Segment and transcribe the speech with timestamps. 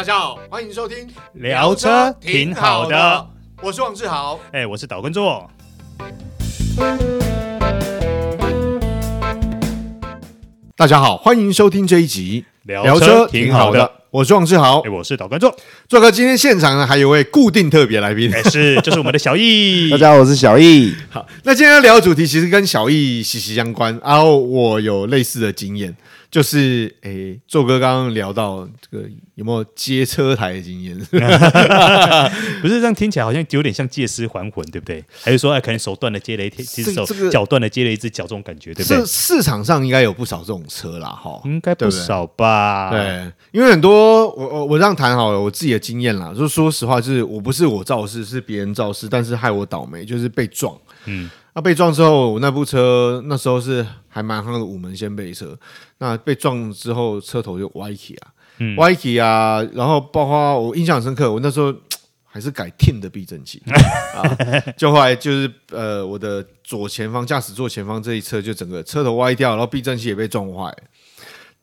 [0.00, 3.26] 大家好，欢迎收听聊车挺好的，
[3.60, 5.46] 我是王志豪，哎，我是岛根座。
[10.74, 15.54] 大家好，欢迎收听这一集聊车挺好的，我是王志豪，哎，我是岛根座。
[15.86, 19.90] 做哥，今天现场呢还有位固定特别来宾，哎，是就是我们的小易。
[19.92, 20.94] 大家好，我是小易。
[21.10, 25.94] 好，那今天聊的主题其实跟小易息息相关，然后我有类似的经验。
[26.30, 30.96] 就是诶，座哥刚刚聊到这个有没有接车台的经验？
[32.62, 35.04] 不是这样听起来好像有点像借尸还魂，对不对？
[35.22, 39.04] 还是说哎，可能手断了接了一只手，脚断了接了一只脚，这种感觉，对不对？
[39.04, 42.90] 市场上应该有不少这种车啦，哈，应该不少吧？
[42.90, 50.78] 对，因为很多我我我这样谈好了，我自己的经验啦，就是说实话，就是我不是我肇事，是别人肇事，但是害我倒霉，就是被撞。
[51.06, 51.28] 嗯。
[51.54, 55.58] 那被撞之后，我那部车那时候是还蛮夯的五门掀背车。
[55.98, 61.74] 那被撞之后，车头就歪起啊，嗯、歪起啊，然后包括我印象深刻，我那时候
[62.24, 63.62] 还是改 TIN 的避震器
[64.14, 64.22] 啊，
[64.78, 70.74] 就后来就是呃，我的左前方驾驶座前方这一侧就整个车头歪掉，然后避震器也被撞坏。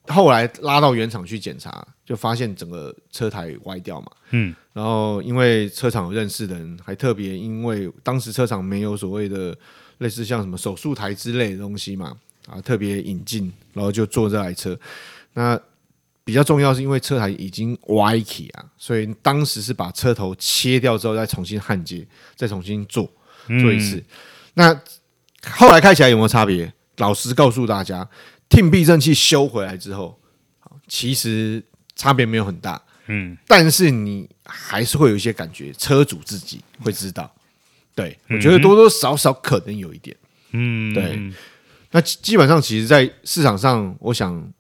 [0.10, 4.08] 后来拉到原厂去检查，就发现整个车台歪掉嘛。
[4.32, 9.54] 嗯，然后因为车厂有认识的人，还特别因为当时车厂没有所谓的
[10.00, 12.16] 类似像什么手术台之类的东西嘛，
[12.48, 14.78] 啊，特别引进，然后就做这台车。
[15.34, 15.60] 那
[16.24, 23.10] 比较重要是因为车台已经歪起啊，所以当时是把车头切掉之后再重新焊接，再重新做
[23.48, 23.96] 做一次。
[23.96, 24.06] 嗯、
[24.56, 24.82] 那
[25.52, 26.74] 后来开起来有没有差别？
[26.98, 28.08] 老实告诉大家。
[28.50, 30.18] TIN 避震器修回来之后，
[30.88, 31.62] 其实
[31.98, 37.30] 差别没有很大，嗯，但是你还是会有一些感觉，车主自己会知道，
[37.98, 40.16] 对，我觉得多多少少可能有一点，
[40.52, 41.20] 嗯，对，
[41.92, 44.54] 那基本上其实，在市场上，我想，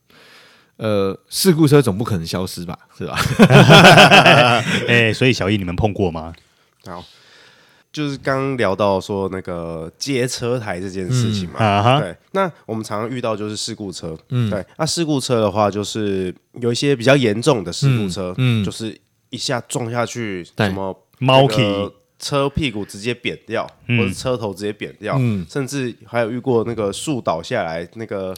[0.78, 3.16] 呃，事故车总不可能消失吧，是吧？
[4.90, 6.34] 哎，所以小易，你们碰过吗？
[6.86, 7.06] 好。
[7.89, 18.64] 就是刚刚聊到说那个接车台这件事情嘛，嗯啊、对，那我们常常遇到就是事故车，嗯，对，那事故车的话，就是有一些比较严重的事故车，嗯，嗯。
[18.64, 18.95] 就是
[19.32, 21.56] 一下撞下去，什么猫皮
[22.20, 28.36] 车屁股直接扁掉，嗯、或者车头直接扁掉，嗯，甚至还有遇过那个树倒下来，那个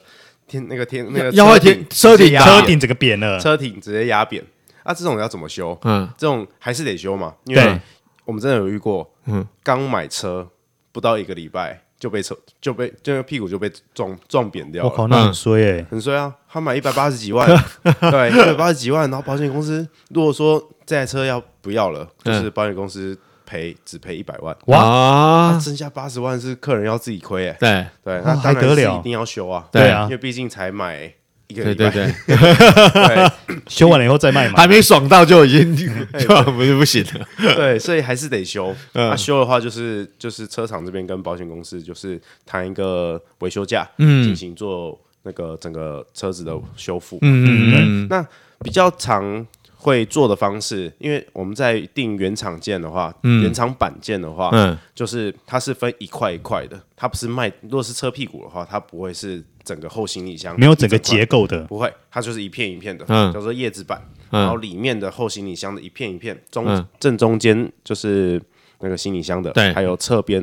[0.47, 4.43] 天那个天那个车顶车顶车顶整个扁了，车顶直接压扁，
[4.83, 5.77] 啊，这种要怎么修？
[5.83, 7.79] 嗯，这种还是得修嘛，因为对。
[8.25, 10.47] 我们真的有遇过，嗯，刚买车
[10.91, 14.89] 不到一个礼拜就被车就被这个屁股就被撞撞扁掉了。
[14.89, 16.31] 我靠，那很衰哎，很衰啊！
[16.47, 17.47] 他买一百八十几万，
[17.83, 23.17] 对，一百八十几万，然后保险公司如果说这台车要不要了，就是保险公司
[23.49, 27.85] 赔只赔一百万，哇，剩下八十万是客人要自己亏哎，对。
[28.03, 31.11] 对，那当然是一定要修啊，对啊，因为毕竟才买。
[31.51, 32.13] 对对对，
[33.67, 35.75] 修完了以后再卖嘛，还没爽到就已经
[36.19, 37.27] 就不是不行了。
[37.55, 38.71] 对，所以还是得修。
[38.93, 47.17] 那修的话，就是就是车厂这边跟保险公司就是谈一个维修价，嗯，进行做那个整个车子的修复。
[47.23, 48.23] 嗯嗯，那
[48.59, 49.43] 比较常
[49.79, 57.51] 会做的方式，因为我们在定原厂件的话，原厂板件的话，嗯，就是它是分一块一块的，它不是卖。
[57.61, 59.43] 如果是车屁股的话，它不会是。
[59.65, 64.01] 整个后行李箱没有整个结构的，不会，它就是一片一片的，嗯，叫做叶子板，
[64.31, 68.41] 然后里面的后行李箱的一片一片，中正中间就是
[68.79, 70.41] 那个行李箱的，对，还有侧边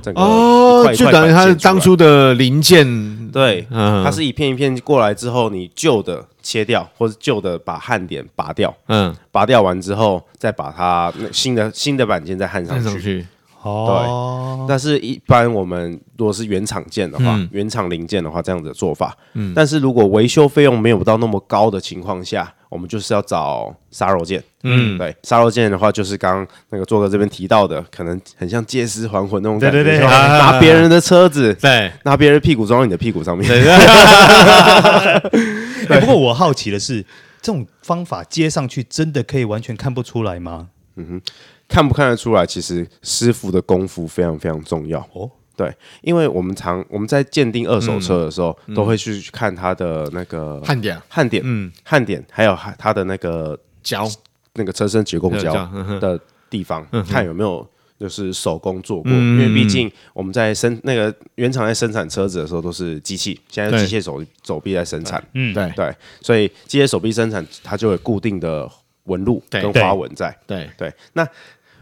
[0.00, 2.86] 整个哦，就等于它是当初的零件，
[3.32, 13.24] 对，它是一片一片过来之后，你旧的切掉，或者旧的把焊点拔掉，嗯，拔掉完之后，再把它新的新的板件再焊上去。
[13.62, 19.16] 哦，对，但是一般我们如果是原厂件的话，嗯、原厂零件的话，这样子的做法。
[19.34, 24.42] 嗯，但是如果维修费用没有到那么高的情况下，我们就是要找杀肉件。
[24.64, 33.48] 嗯，对，杀肉件的话，就是刚刚那个座哥这边提到的，可能很像借尸还魂那种感觉，对对对，拿别人的车子，对，拿别人屁股装到你的屁股上面。
[33.48, 33.62] 对，
[35.86, 37.02] 不过我好奇的是，
[37.40, 40.68] 这种方法接上去，真的可以完全看不出来吗？
[40.96, 41.22] 嗯哼。
[41.68, 42.44] 看不看得出来？
[42.44, 45.30] 其实师傅的功夫非常非常重要哦。
[45.56, 54.06] 对，因为我们常我们在鉴定二手车的时候，都会去看它的那个焊点、焊点、嗯，焊点，还有它的那个胶，
[54.54, 55.66] 那个车身结构胶
[55.98, 56.20] 的
[56.50, 57.66] 地方，看有没有
[58.02, 59.10] 就是手工做过。
[59.12, 65.22] 因为毕竟我们在生那个原厂在生产车子的时候都是机器，现在机械手手臂在生产。
[65.34, 68.68] 嗯，对对，所以机械手臂生产它就有固定的
[69.04, 70.36] 纹路跟花纹在。
[70.46, 71.26] 对对，那。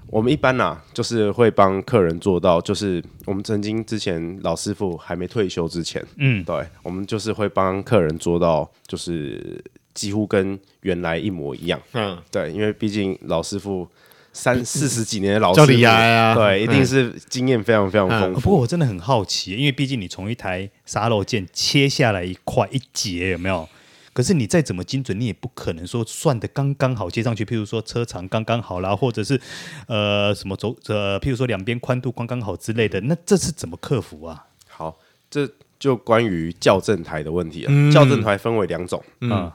[0.06, 9.62] 我们一般呢、啊，就是会帮客人做到，就是我们曾经之前老师傅还没退休之前，嗯，对，我们就是会帮客人做到，就是
[9.94, 11.80] 几乎跟原来一模一样。
[11.92, 13.86] 嗯，对，因为毕竟老师傅
[14.32, 18.42] 三四十几年的老师傅，啊、对，一定是经验非常非常丰富、嗯。
[18.42, 23.68] 不过我真的很好奇，因为毕竟你从一台沙漏剑切下来一块一节，有没有？
[24.12, 27.44] 可是你再怎么精准，你也不可能说算的刚刚好接上去。
[27.44, 29.40] 譬如说车长刚刚好啦，或者是
[29.86, 34.46] 呃什么轴呃，譬如说两边宽度刚刚好之类的，那这是怎么克服啊？
[34.68, 34.98] 好，
[35.30, 35.48] 这
[35.78, 37.68] 就关于校正台的问题了。
[37.70, 39.52] 嗯、校正台分为两种，嗯，嗯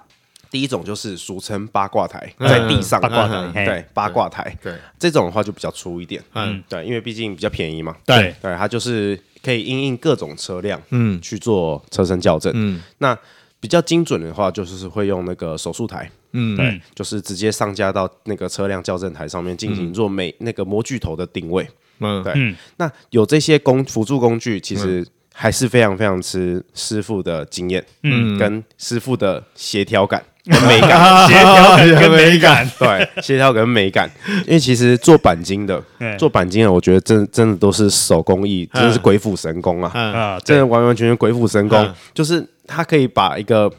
[0.56, 3.02] 第一种就是俗称八卦台，在地上。
[3.02, 13.18] 八卦台，对，八卦台，对，这种的话就比较粗一点，嗯，对，因为毕竟比较便宜嘛，对，对，它就是可以因应各种车辆，嗯，去做车身校正，嗯，那。
[13.58, 21.68] 比较精准的话，就是会用那个手术台，嗯，对，就是直接上架到那个车辆校正台上面进行做每那个模具头的定位，
[22.00, 25.04] 嗯，对，嗯、那有这些工辅助工具，其实
[25.34, 34.10] 还是非常非常吃师傅的经验，嗯，跟师傅的协调感跟美感，协调感跟美感，对，协调跟美感，
[34.46, 35.82] 因为其实做钣金的，
[36.18, 42.46] 做钣金的，我觉得真真的都是手工艺，真的是鬼斧神工啊，啊，真的完完全全鬼斧神工，就是。
[42.68, 43.72] 他可以把一个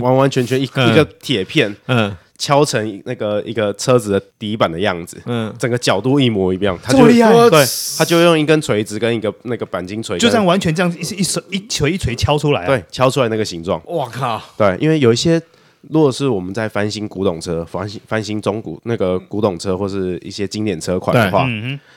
[0.00, 6.78] 完完全全一个一个铁片，嗯，敲成那个一个车子的底板的样子，嗯，整个角度一模一样。
[6.82, 7.62] 他就对，
[7.98, 13.78] 他就用一根锤子跟一个那个钣金锤，就这样完全这样一一手一锤一锤敲出来，对，敲出来那个形状。
[13.84, 14.40] 我靠！
[14.56, 15.38] 对，因为有一些，
[15.88, 21.48] 如果是我们在翻新古董车、翻新翻新中古那个古董车，或是一些经典车款的话，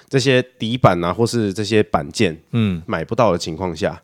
[0.09, 4.01] 这些底板啊，或是这些板件，嗯，买不到的情况下，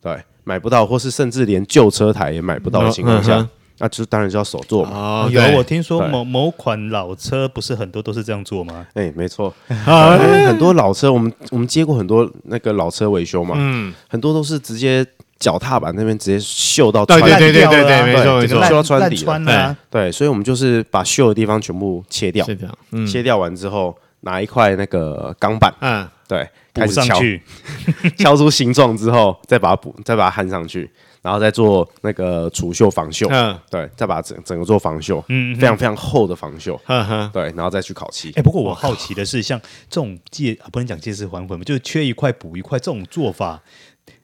[0.00, 0.16] 对。
[0.42, 3.48] 买不到，或是甚至连旧车台也买不到的情况下，嗯、
[3.78, 4.90] 那就当然就要手做嘛。
[4.96, 8.86] 哦、有，我听说某某款老车不是很多都是这样做吗？
[8.94, 15.06] 哎、欸，没错，嗯、很多老车，我们我们接过很多那个老车维修嘛，嗯，很多都是直接
[15.40, 26.48] 脚踏板那边直接锈到穿，对对对对对，没错，锈到穿底了，对，所以我们就是把锈的地方全部切掉，切掉，嗯、切掉完之后，拿一块那个钢板，嗯，对。
[26.72, 27.42] 补上去，
[28.16, 30.88] 敲出形状之后，再把它补，再把它焊上去，
[31.20, 33.26] 然后再做那个除锈防锈。
[33.28, 36.78] 嗯，对，再把整整个做防锈，嗯，非常非常厚的防锈。
[36.86, 38.32] 嗯哼，对，然后再去烤漆。
[38.36, 43.60] 哎，不过我好奇的是，像这种借不能讲借尸还魂嘛，就是缺一块补一块这种做法，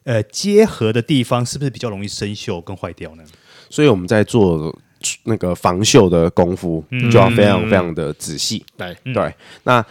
[0.06, 3.24] 呃，结合的地方是不是比较容易生锈跟坏掉呢？
[3.68, 4.74] 所以我们在做
[5.24, 8.64] 那个防锈的功夫，就要非常非常的仔细。
[8.78, 9.84] 对对，那。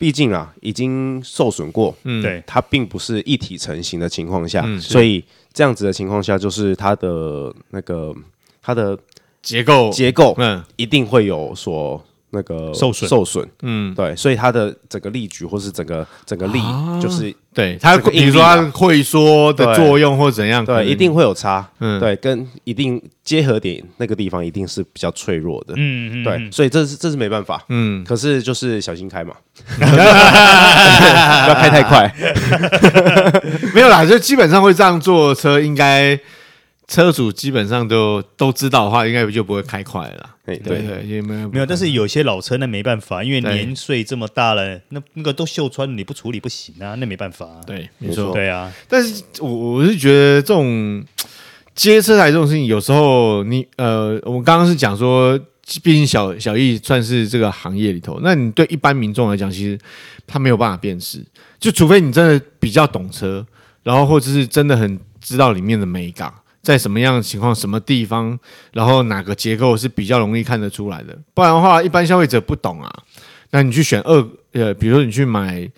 [0.00, 5.22] 毕竟啊，已经受损过，嗯，对，它并不是一体成型的情况下，嗯、所以
[5.52, 8.14] 这样子的情况下，就是它的那个
[8.62, 8.98] 它的
[9.42, 12.02] 结构结构，嗯，一定会有所。
[12.30, 13.08] 那个受损。
[13.08, 16.60] 受损，嗯，对，所以它的整个力矩或是整个整个力，
[17.00, 29.34] 就是对它，比如说它会说的作用或怎样，对，一定会有差，嗯，对，跟一定结合点那个地方一定是比较脆弱的，嗯嗯，对，所以这是这是没办法，嗯，可是就是小心开嘛，
[29.76, 29.82] 不
[31.48, 32.14] 要开太快，
[33.74, 36.18] 没有啦，就基本上会这样做车应该。
[36.90, 40.28] 车主基本上都都知道的话，应该就不会开快了。
[40.44, 47.46] 对对，也没有没有，但是有些老车那没办法，因为年岁这么大了，那那个都锈穿，你不处理不行啊，那没办法。
[47.46, 48.72] 啊对，没错，对啊。
[48.88, 51.00] 但是我我是觉得这种
[51.76, 55.38] 接车台这种事情，有时候你呃，我们刚刚是讲说，
[55.84, 59.78] 毕竟小小易算是这个行业里头，那你对一般民众来讲，其实
[60.26, 61.24] 他没有办法辨识，
[61.60, 63.46] 就除非你真的比较懂车，
[63.84, 66.34] 然后或者是真的很知道里面的美感。
[66.62, 68.38] 在什么样的情况、什么地方，
[68.72, 71.18] 然后哪个结构是比较容易看得出来的？
[71.32, 72.90] 不然的话，一般消费者不懂啊。
[73.52, 75.68] 那你去选二呃，比如说你去买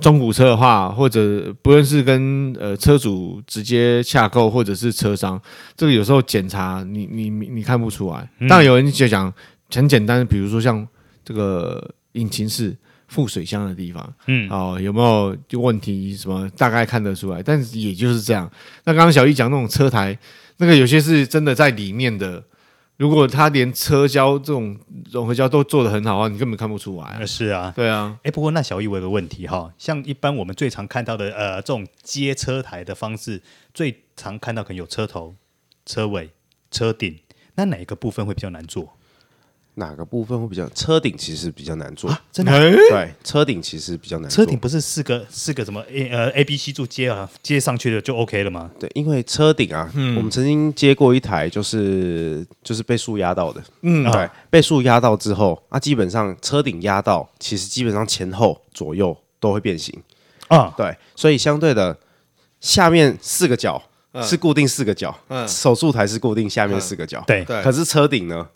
[0.00, 5.40] 中古车的话，或者不论是跟呃车主直接洽购，或者是车商，
[5.76, 8.28] 这个有时候检查你你你看不出来。
[8.48, 9.32] 当然有人就讲
[9.70, 10.86] 很简单，比如说像
[11.24, 12.76] 这个引擎室。
[13.08, 16.16] 副水箱的地方，嗯，哦，有没有问题？
[16.16, 17.42] 什么大概看得出来？
[17.42, 18.48] 但是也就是这样。
[18.84, 20.16] 那刚刚小易讲那种车台，
[20.58, 22.44] 那个有些是真的在里面的。
[22.98, 24.76] 如果他连车胶这种
[25.12, 27.24] 融合胶都做得很好啊，你根本看不出来。
[27.24, 28.18] 是啊，对啊。
[28.24, 33.40] 哎，不过那小易我有个问题哈，像一般我们最常看到的呃这种接车台的方式，
[33.72, 35.36] 最常看到可能有车头、
[35.86, 36.28] 车尾、
[36.72, 37.16] 车顶，
[37.54, 38.97] 那哪一个部分会比较难做？
[39.78, 40.68] 哪个部分会比较？
[40.70, 42.52] 车顶其实比较难做，真的。
[42.90, 44.44] 对，车顶其实比较难做。
[44.44, 48.70] 车顶不是四个四个什么 A 呃 A B C 柱接啊接上去的就 OK 了吗？
[48.78, 53.62] 对，因为车顶啊，我们曾经接过一台，就是就是被树压到的。
[53.82, 59.94] 嗯，对，被树压到之后，啊，基本上车顶压到，其实基本上前后左右都会变形
[60.48, 60.74] 啊。
[60.76, 61.96] 对，所以相对的，
[62.60, 63.82] 下面四个角
[64.22, 67.44] 是固定四个角，嗯手术台是固定下面四个角，对。
[67.44, 68.48] 可是车顶呢，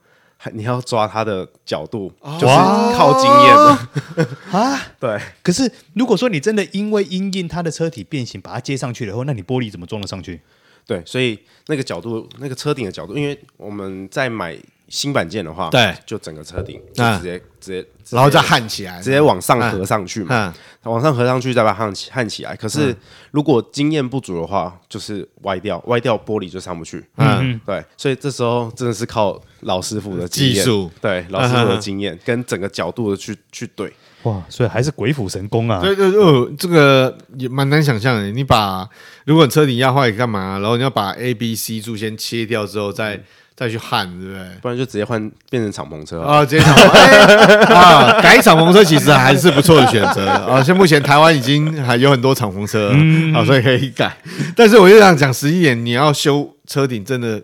[0.53, 2.55] 你要抓它的角度，就是
[2.97, 4.81] 靠经验的啊。
[4.99, 5.21] 对。
[5.43, 10.41] 可是如果说你真的因为因应它的车体变形把它接上去了后，那你玻璃怎么装得上去？
[10.85, 14.59] 对，所以那个角度，那个车顶的角度，因为我们在买
[14.93, 22.55] 新板件的话，对，就整个车顶就直接直接，然后再焊起来，直接往上合上去嘛，往上合上去再把它焊起焊起来。
[22.55, 22.95] 可是
[23.31, 27.03] 如果经验不足的话，就是歪掉，歪掉玻璃就上不去。
[27.17, 33.91] 嗯，对，所以这时候真的是靠老师傅的技术，对，老师傅的经验跟整个角度的去去对。
[34.25, 35.81] 哇，所以还是鬼斧神工啊！
[35.81, 38.31] 对对对，这个也蛮难想象的。
[38.31, 38.89] 你把
[39.25, 40.59] 如果你车顶压坏干嘛？
[40.61, 43.21] 然后你要把 A、B、C 柱先切掉之后，再
[43.57, 44.45] 再去焊，对不对？
[44.63, 46.45] 不然就直接换变成敞篷车啊！
[46.45, 48.21] 直接敞篷 啊！
[48.23, 50.63] 改敞篷车其实还是不错的选择啊！
[50.63, 52.93] 像目前台湾已经还有很多敞篷车
[53.35, 54.17] 啊，所以可以改。
[54.55, 57.43] 但是我就想讲实际点，你要修车顶真的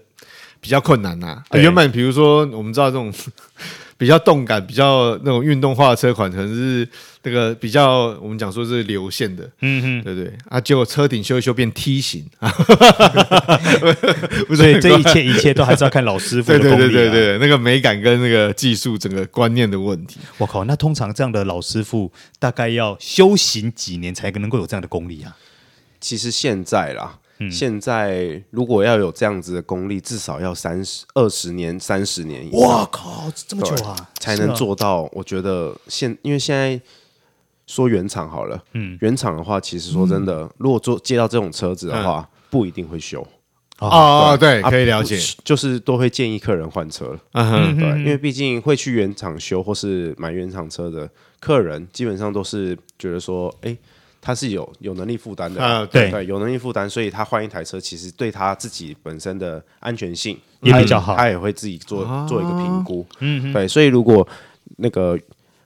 [0.60, 1.42] 比较困难呐。
[1.54, 3.12] 原本比如说我们知道这种。
[3.98, 6.88] 比较动感、比较那种运动化的车款，可能是
[7.24, 12.24] 那个比较我们讲说是流线的，嗯哼，对对啊，结果车顶修一修变梯形，
[14.54, 20.18] 所以这一切一切都还是要看老师傅的功力、啊、对对对对对，那个美感跟那个技术整个观念的问题。
[20.38, 25.36] 我靠，那通常这样的老师傅大概要修行几年才能够有这样的功力啊？
[26.00, 27.18] 其实现在啦。
[27.50, 32.60] 现在如果要有这样子的功力，至少要三十二十年、三十年以上。
[32.60, 35.08] 哇靠，这么久啊，才能做到。
[35.12, 36.80] 我觉得现因为现在
[37.66, 43.24] 说原厂好了，嗯，原厂的话，其实说真的，如果做接到这种车子的话，不一定会修。
[43.78, 47.18] 哦，对，可以了解，就是都会建议客人换车了。
[47.32, 53.76] 嗯哼，对，因为毕竟会去原厂修或是买原厂车的客人，基本上都是觉得说，哎。
[54.28, 64.28] 他是有有能力负担的，啊、对对，有能力负担，所以他换一台车，其实对他自己本身的安全性也比较好，他也会自己做做一个评估，嗯哼，对，所以如果
[64.76, 65.18] 那个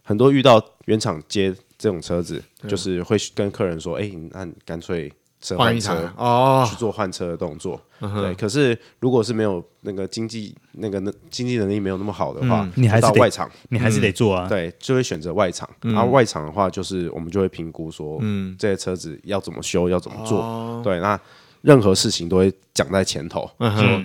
[0.05, 5.13] 很多遇到原厂接这种车子，就是会跟客人说，哎，那你干脆。
[5.57, 7.81] 换车哦，去做换车的动作。
[8.01, 14.49] 对，可是如果是没有那个经济那个那经济能力没有那么好的话，你还是到外场，你还是得做啊。
[14.49, 15.69] 对，就会选择外场。
[15.83, 20.81] 然后外场的话，就是我们就会评估说，嗯，这些车子要怎么修，要怎么做。
[20.83, 21.19] 对，那
[21.61, 23.49] 任何事情都会讲在前头。
[23.59, 24.05] 说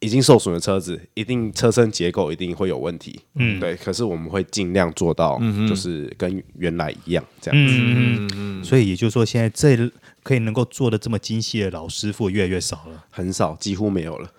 [0.00, 3.18] 已经受损的车子，一定车身结构一定会有问题。
[3.36, 3.74] 嗯，对。
[3.76, 7.74] 可是我们会尽量做到，就是跟原来一样这样子。
[7.78, 8.64] 嗯嗯。
[8.64, 9.90] 所以也就是说，现在这。
[10.22, 14.30] 可以能够做的这么精细的老师傅越来越少了，很少，几乎没有了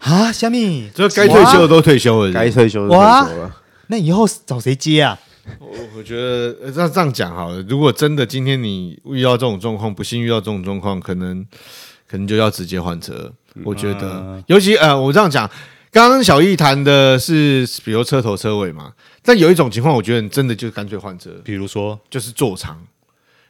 [0.00, 0.32] 啊！
[0.32, 2.96] 虾米，这该退休的都退休了，该退休的退
[3.34, 3.56] 休了。
[3.88, 5.18] 那以后找谁接啊？
[5.58, 7.62] 我我觉得这样这样讲好了。
[7.62, 11.42] 如果真的今天你遇到这种状况，不幸遇到这种状况，可能
[12.06, 13.32] 可能就要直接换车。
[13.64, 15.50] 我觉得，尤其呃，我这样讲，
[15.90, 18.92] 刚刚小易谈的是比如车头车尾嘛，
[19.22, 22.78] 但有一种情况，我觉得你真的就干脆换车，比如说就是座舱。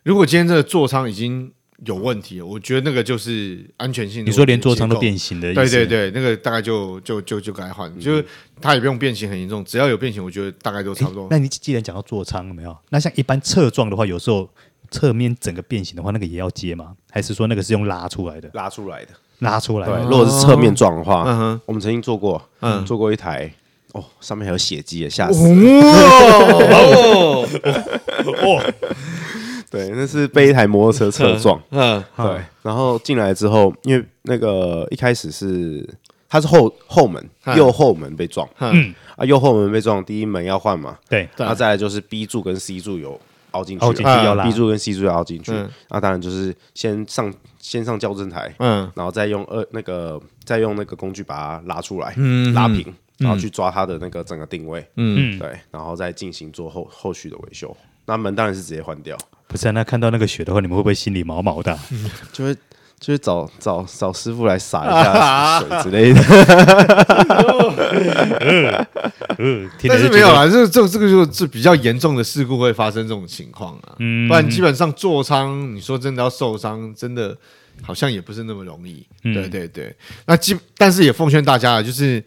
[0.04, 1.52] 如果今天这个座舱已经
[1.86, 4.26] 有问题，我觉得那个就是安全性。
[4.26, 5.60] 你说连座舱都变形的意思？
[5.70, 8.24] 对对对，那个大概就就就就该换，就是
[8.60, 11.28] 它也不用变形很严重，只要有变形，我觉得大概都差不多。
[11.30, 12.76] 那你既然讲到座舱了没有？
[12.90, 14.50] 那像一般侧撞的话，有时候
[14.90, 16.94] 侧面整个变形的话，那个也要接吗？
[17.12, 18.50] 还是说那个是用拉出来的？
[18.54, 19.94] 拉出来的，拉出来的。
[19.98, 23.48] 对，如果是侧面撞的话，嗯哼，我们曾经做过，嗯，做过一台，
[23.92, 25.46] 哦，上面还有血迹，吓死！
[26.74, 27.46] 哦。
[29.70, 31.60] 对，那是被一台摩托车车撞。
[31.70, 32.40] 嗯，对。
[32.62, 35.88] 然后进来之后，因为那个一开始是
[36.28, 37.22] 它是后后门
[37.56, 38.48] 右后门被撞。
[38.58, 40.96] 嗯啊，右后门被撞，第一门要换嘛。
[41.08, 41.28] 对。
[41.36, 43.20] 那再来就是 B 柱跟 C 柱有
[43.52, 43.86] 凹进去。
[44.42, 45.52] B 柱跟 C 柱要凹进去。
[45.90, 57.76] 那当然就是先上先上校正台，嗯，然后再用二那个再用那个工具把它拉出来，嗯，拉平，然后去抓它的那个整个定位，嗯，对，然后再进行做后后续的维修。
[58.06, 59.16] 那门当然是直接换掉。
[59.48, 61.76] 不是、啊，那看到那个血的话，你们会不会心里毛毛的？
[62.32, 62.54] 就会
[63.00, 66.20] 就会找找找师傅来洒一下 水之类的。
[69.88, 73.94] 但是没有啊，这这这个就是比较严重的事故会发生这种情况啊。
[73.98, 77.34] 嗯，不然基本上座舱，你说真的要受伤，真的
[77.80, 79.06] 好像也不是那么容易。
[79.24, 82.22] 嗯、对对对，那基但是也奉劝大家啊，就是。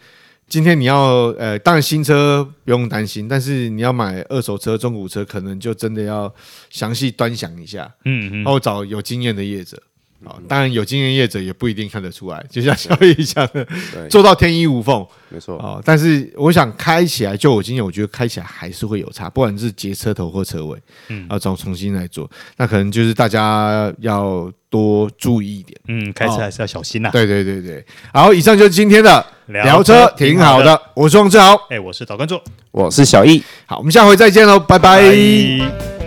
[0.51, 6.31] 今天你要呃，当然新车不用担心，但是你要买二手车、中古车，可能就真的要
[6.69, 9.81] 详细端详一下，嗯嗯，然后找有经验的业者。
[10.25, 13.65] 啊，当然有经验业者也不一定看得出来，就像小易讲的，
[14.07, 15.57] 做到天衣无缝，没错。
[15.57, 15.81] 啊。
[15.83, 20.77] 但是我想开起来，就我经验，我觉得开起来还是会有差，不管是截车头或车尾，
[21.07, 27.09] 嗯，要重重新来做，那可能就是大家要多注意一点，嗯，开车还是要小心呐。
[27.11, 30.79] 对对对对，好，以上就是今天的聊车，挺好的。
[30.93, 32.39] 我是王志豪，哎，我是导观众，
[32.71, 36.00] 我是小易，好，我们下回再见喽，拜拜。